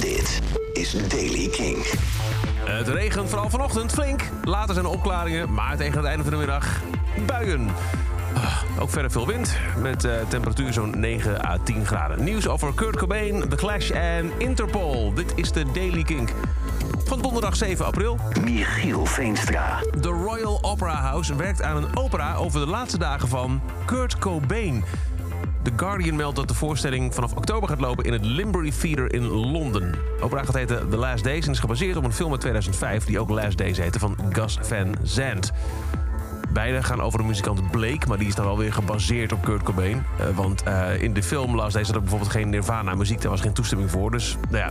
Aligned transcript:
Dit 0.00 0.40
is 0.72 1.08
Daily 1.08 1.48
King. 1.48 1.84
Het 2.64 2.88
regent 2.88 3.28
vooral 3.28 3.50
vanochtend 3.50 3.92
flink. 3.92 4.22
Later 4.44 4.74
zijn 4.74 4.86
er 4.86 4.92
opklaringen, 4.92 5.54
maar 5.54 5.76
tegen 5.76 5.96
het 5.96 6.06
einde 6.06 6.22
van 6.22 6.32
de 6.32 6.38
middag 6.38 6.80
buien. 7.26 7.68
Ah, 8.34 8.62
Ook 8.80 8.90
verder 8.90 9.10
veel 9.10 9.26
wind, 9.26 9.56
met 9.82 10.04
eh, 10.04 10.12
temperatuur 10.28 10.72
zo'n 10.72 11.00
9 11.00 11.44
à 11.46 11.56
10 11.64 11.86
graden. 11.86 12.24
Nieuws 12.24 12.48
over 12.48 12.74
Kurt 12.74 12.96
Cobain, 12.96 13.48
The 13.48 13.56
Clash 13.56 13.90
en 13.90 14.30
Interpol. 14.38 15.14
Dit 15.14 15.32
is 15.34 15.52
de 15.52 15.64
Daily 15.72 16.02
Kink. 16.02 16.30
Van 17.04 17.22
donderdag 17.22 17.56
7 17.56 17.84
april. 17.86 18.18
Michiel 18.44 19.06
Veenstra. 19.06 19.78
De 20.00 20.08
Royal 20.08 20.58
Opera 20.62 20.94
House 20.94 21.36
werkt 21.36 21.62
aan 21.62 21.76
een 21.76 21.96
opera 21.96 22.34
over 22.34 22.60
de 22.60 22.66
laatste 22.66 22.98
dagen 22.98 23.28
van 23.28 23.60
Kurt 23.84 24.18
Cobain. 24.18 24.84
The 25.62 25.72
Guardian 25.76 26.16
meldt 26.16 26.36
dat 26.36 26.48
de 26.48 26.54
voorstelling 26.54 27.14
vanaf 27.14 27.32
oktober 27.32 27.68
gaat 27.68 27.80
lopen 27.80 28.04
in 28.04 28.12
het 28.12 28.24
Limbury 28.24 28.72
Theatre 28.80 29.08
in 29.08 29.26
Londen. 29.26 29.92
De 29.92 30.22
opera 30.22 30.44
gaat 30.44 30.54
heten 30.54 30.88
The 30.90 30.96
Last 30.96 31.24
Days 31.24 31.46
en 31.46 31.52
is 31.52 31.58
gebaseerd 31.58 31.96
op 31.96 32.04
een 32.04 32.12
film 32.12 32.30
uit 32.30 32.40
2005 32.40 33.04
die 33.04 33.18
ook 33.18 33.28
Last 33.28 33.58
Days 33.58 33.78
heette 33.78 33.98
van 33.98 34.16
Gus 34.30 34.58
Van 34.62 34.94
Sant. 35.02 35.52
Beide 36.52 36.82
gaan 36.82 37.00
over 37.00 37.18
de 37.18 37.24
muzikant 37.24 37.70
Blake, 37.70 38.08
maar 38.08 38.18
die 38.18 38.28
is 38.28 38.34
dan 38.34 38.44
wel 38.44 38.58
weer 38.58 38.72
gebaseerd 38.72 39.32
op 39.32 39.42
Kurt 39.42 39.62
Cobain. 39.62 40.04
Eh, 40.18 40.26
want 40.34 40.62
eh, 40.62 41.02
in 41.02 41.12
de 41.12 41.22
film 41.22 41.54
Last 41.54 41.74
Days 41.74 41.86
zat 41.86 41.94
er 41.96 42.02
bijvoorbeeld 42.02 42.30
geen 42.30 42.48
Nirvana-muziek, 42.48 43.20
daar 43.20 43.30
was 43.30 43.40
geen 43.40 43.52
toestemming 43.52 43.90
voor. 43.90 44.10
Dus 44.10 44.36
nou 44.50 44.56
ja, 44.56 44.70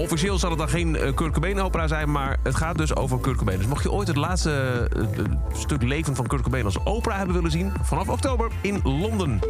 Officieel 0.00 0.38
zal 0.38 0.50
het 0.50 0.58
dan 0.58 0.68
geen 0.68 0.96
eh, 0.96 1.14
Kurt 1.14 1.32
Cobain 1.32 1.60
opera 1.60 1.86
zijn, 1.86 2.10
maar 2.10 2.38
het 2.42 2.54
gaat 2.54 2.78
dus 2.78 2.96
over 2.96 3.20
Kurt 3.20 3.36
Cobain. 3.36 3.58
Dus 3.58 3.66
mocht 3.66 3.82
je 3.82 3.90
ooit 3.90 4.08
het 4.08 4.16
laatste 4.16 4.88
eh, 4.96 5.24
stuk 5.52 5.82
leven 5.82 6.14
van 6.14 6.26
Kurt 6.26 6.42
Cobain 6.42 6.64
als 6.64 6.84
opera 6.84 7.16
hebben 7.16 7.34
willen 7.34 7.50
zien, 7.50 7.72
vanaf 7.82 8.08
oktober 8.08 8.50
in 8.60 8.80
Londen. 8.82 9.40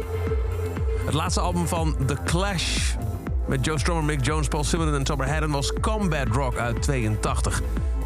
Het 1.05 1.13
laatste 1.13 1.39
album 1.39 1.67
van 1.67 1.95
The 2.05 2.17
Clash 2.25 2.93
met 3.47 3.65
Joe 3.65 3.79
Strummer, 3.79 4.03
Mick 4.03 4.25
Jones, 4.25 4.47
Paul 4.47 4.63
Simon 4.63 4.93
en 4.93 5.03
Tom 5.03 5.21
Haddon 5.21 5.51
was 5.51 5.73
Combat 5.73 6.27
Rock 6.27 6.57
uit 6.57 6.81
82. 6.81 7.61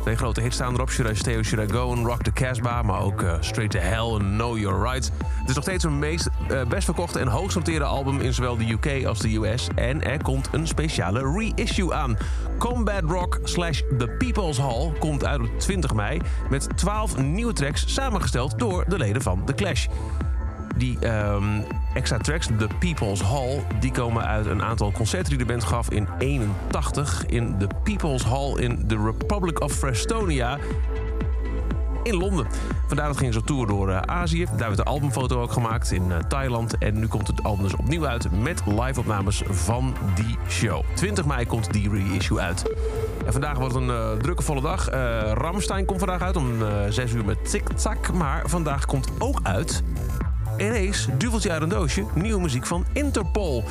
Twee 0.06 0.18
grote 0.18 0.42
hits 0.42 0.56
staan 0.56 0.74
erop, 0.74 0.90
Should 0.90 1.12
I 1.12 1.16
Stay 1.16 1.36
or 1.36 1.44
Should 1.44 1.70
I 1.70 1.74
Go 1.74 1.92
en 1.92 2.06
Rock 2.06 2.24
the 2.24 2.32
Casbah, 2.32 2.84
maar 2.84 3.02
ook 3.02 3.22
eh, 3.22 3.34
Straight 3.40 3.72
to 3.72 3.80
Hell 3.80 4.20
en 4.20 4.36
Know 4.38 4.58
Your 4.58 4.84
Rights. 4.84 5.10
Het 5.18 5.50
is 5.50 5.56
nog 5.56 5.64
steeds 5.64 5.84
een 5.84 6.00
meest 6.00 6.30
eh, 6.50 6.66
best 6.68 6.84
verkochte 6.84 7.20
en 7.20 7.28
hoogst 7.28 7.52
genoteerde 7.52 7.86
album 7.86 8.20
in 8.20 8.34
zowel 8.34 8.58
de 8.58 8.72
UK 8.72 9.06
als 9.06 9.20
de 9.20 9.36
US. 9.36 9.68
En 9.76 10.04
er 10.04 10.24
komt 10.24 10.50
een 10.52 10.68
speciale 10.68 11.32
reissue 11.38 11.94
aan. 11.94 12.18
Combat 12.58 13.04
Rock 13.04 13.40
slash 13.44 13.82
The 13.98 14.08
People's 14.18 14.58
Hall 14.58 14.92
komt 15.00 15.26
uit 15.26 15.40
op 15.40 15.60
20 15.60 15.94
mei 15.94 16.22
met 16.50 16.68
12 16.76 17.18
nieuwe 17.18 17.54
tracks 17.54 17.94
samengesteld 17.94 18.60
door 18.60 18.86
de 18.88 18.98
leden 18.98 19.22
van 19.22 19.46
The 19.46 19.54
Clash. 19.54 19.88
Die 20.78 21.00
ehm, 21.00 21.62
extra 21.94 22.18
tracks, 22.18 22.46
The 22.58 22.68
People's 22.80 23.22
Hall, 23.22 23.64
die 23.80 23.92
komen 23.92 24.26
uit 24.26 24.46
een 24.46 24.64
aantal 24.64 24.92
concerten 24.92 25.30
die 25.30 25.38
de 25.38 25.46
band 25.46 25.64
gaf 25.64 25.90
in 25.90 26.08
81 26.18 27.26
in 27.26 27.56
The 27.58 27.68
People's 27.84 28.24
Hall 28.24 28.58
in 28.58 28.88
the 28.88 28.98
Republic 28.98 29.62
of 29.62 29.72
Frestonia 29.72 30.58
in 32.06 32.16
Londen. 32.16 32.48
Vandaar 32.88 33.08
dat 33.08 33.18
ging 33.18 33.34
ze 33.34 33.44
tour 33.44 33.68
door 33.68 33.90
eh, 33.90 34.02
Azië. 34.02 34.46
Daar 34.46 34.68
werd 34.68 34.78
de 34.78 34.84
albumfoto 34.84 35.42
ook 35.42 35.52
gemaakt 35.52 35.92
in 35.92 36.12
eh, 36.12 36.18
Thailand. 36.18 36.78
En 36.78 37.00
nu 37.00 37.08
komt 37.08 37.28
het 37.28 37.44
album 37.44 37.64
dus 37.64 37.76
opnieuw 37.76 38.06
uit 38.06 38.42
met 38.42 38.62
live-opnames 38.66 39.44
van 39.50 39.96
die 40.16 40.38
show. 40.50 40.84
20 40.94 41.26
mei 41.26 41.46
komt 41.46 41.74
die 41.74 41.90
reissue 41.90 42.40
uit. 42.40 42.74
En 43.26 43.32
vandaag 43.32 43.58
wordt 43.58 43.76
een 43.76 43.90
eh, 43.90 44.12
drukke 44.12 44.44
volle 44.44 44.62
dag. 44.62 44.90
Ramstein 45.34 45.86
komt 45.86 46.00
vandaag 46.00 46.22
uit 46.22 46.36
om 46.36 46.62
eh 46.62 46.70
6 46.90 47.14
uur 47.14 47.26
met 47.26 47.50
Tic-Tac. 47.50 48.12
Maar 48.14 48.42
vandaag 48.46 48.86
komt 48.86 49.10
ook 49.20 49.40
uit 49.44 49.84
ineens, 50.58 51.08
duveltje 51.18 51.52
uit 51.52 51.62
een 51.62 51.70
doosje, 51.70 52.06
nieuwe 52.14 52.42
muziek 52.42 52.66
van 52.66 52.86
Interpol. 52.94 53.64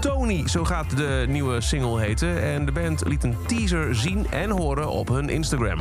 Tony, 0.00 0.48
zo 0.48 0.64
gaat 0.64 0.96
de 0.96 1.24
nieuwe 1.28 1.60
single 1.60 2.00
heten. 2.00 2.42
En 2.42 2.64
de 2.64 2.72
band 2.72 3.02
liet 3.06 3.24
een 3.24 3.36
teaser 3.46 3.94
zien 3.94 4.26
en 4.30 4.50
horen 4.50 4.88
op 4.88 5.08
hun 5.08 5.28
Instagram. 5.28 5.78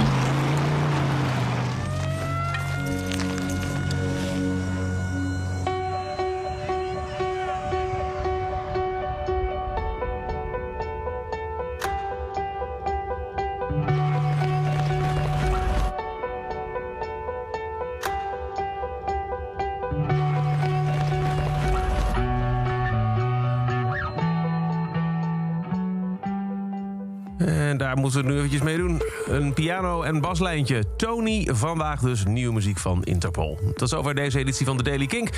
En 27.45 27.77
daar 27.77 27.97
moeten 27.97 28.23
we 28.23 28.31
nu 28.31 28.37
eventjes 28.37 28.61
mee 28.61 28.77
doen. 28.77 29.01
Een 29.25 29.53
piano- 29.53 30.01
en 30.01 30.21
baslijntje. 30.21 30.83
Tony, 30.97 31.47
vandaag 31.51 31.99
dus 31.99 32.25
nieuwe 32.25 32.53
muziek 32.53 32.77
van 32.77 33.03
Interpol. 33.03 33.57
Tot 33.75 33.89
zover 33.89 34.15
deze 34.15 34.39
editie 34.39 34.65
van 34.65 34.77
de 34.77 34.83
Daily 34.83 35.05
Kink. 35.05 35.29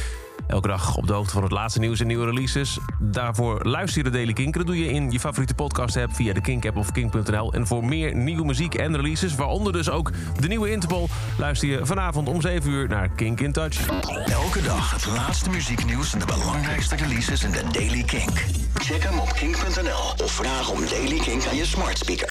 Elke 0.47 0.67
dag 0.67 0.97
op 0.97 1.07
de 1.07 1.13
hoogte 1.13 1.33
van 1.33 1.43
het 1.43 1.51
laatste 1.51 1.79
nieuws 1.79 1.99
en 1.99 2.07
nieuwe 2.07 2.25
releases. 2.25 2.77
Daarvoor 2.99 3.65
luister 3.65 3.97
je 3.97 4.03
de 4.03 4.17
Daily 4.17 4.33
Kink. 4.33 4.53
Dat 4.53 4.65
doe 4.65 4.77
je 4.77 4.89
in 4.89 5.11
je 5.11 5.19
favoriete 5.19 5.53
podcast-app 5.53 6.15
via 6.15 6.33
de 6.33 6.41
Kink-app 6.41 6.77
of 6.77 6.91
kink.nl. 6.91 7.53
En 7.53 7.67
voor 7.67 7.85
meer 7.85 8.15
nieuwe 8.15 8.45
muziek 8.45 8.75
en 8.75 8.95
releases, 8.95 9.35
waaronder 9.35 9.73
dus 9.73 9.89
ook 9.89 10.11
de 10.39 10.47
nieuwe 10.47 10.71
Interpol... 10.71 11.09
luister 11.37 11.67
je 11.67 11.85
vanavond 11.85 12.29
om 12.29 12.41
7 12.41 12.71
uur 12.71 12.87
naar 12.87 13.09
Kink 13.09 13.39
in 13.39 13.51
Touch. 13.51 13.87
Elke 14.25 14.61
dag 14.61 14.91
het 14.91 15.05
laatste 15.05 15.49
muzieknieuws 15.49 16.13
en 16.13 16.19
de 16.19 16.25
belangrijkste 16.25 16.95
releases 16.95 17.43
in 17.43 17.51
de 17.51 17.63
Daily 17.71 18.03
Kink. 18.03 18.45
Check 18.73 19.03
hem 19.03 19.19
op 19.19 19.33
kink.nl 19.33 20.23
of 20.25 20.31
vraag 20.31 20.69
om 20.69 20.79
Daily 20.89 21.19
Kink 21.19 21.45
aan 21.45 21.55
je 21.55 21.65
smart 21.65 21.97
speaker. 21.97 22.21